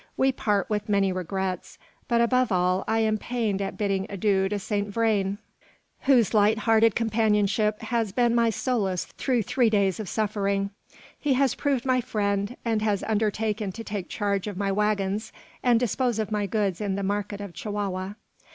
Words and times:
We 0.17 0.31
part 0.31 0.67
with 0.67 0.89
many 0.89 1.11
regrets; 1.11 1.77
but, 2.07 2.21
above 2.21 2.51
all, 2.51 2.83
I 2.87 2.97
am 3.01 3.19
pained 3.19 3.61
at 3.61 3.77
bidding 3.77 4.07
adieu 4.09 4.49
to 4.49 4.57
Saint 4.57 4.87
Vrain, 4.87 5.37
whose 6.05 6.33
light 6.33 6.57
hearted 6.57 6.95
companionship 6.95 7.79
has 7.83 8.11
been 8.11 8.33
my 8.33 8.49
solace 8.49 9.05
through 9.05 9.43
three 9.43 9.69
days 9.69 9.99
of 9.99 10.09
suffering. 10.09 10.71
He 11.19 11.35
has 11.35 11.53
proved 11.53 11.85
my 11.85 12.01
friend; 12.01 12.57
and 12.65 12.81
has 12.81 13.03
undertaken 13.03 13.71
to 13.73 13.83
take 13.83 14.09
charge 14.09 14.47
of 14.47 14.57
my 14.57 14.71
waggons, 14.71 15.31
and 15.61 15.79
dispose 15.79 16.17
of 16.17 16.31
my 16.31 16.47
goods 16.47 16.81
in 16.81 16.95
the 16.95 17.03
market 17.03 17.39
of 17.39 17.53
Chihuahua. 17.53 18.15